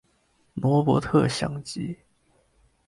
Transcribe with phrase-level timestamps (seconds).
[0.55, 1.95] 罗伯特像机。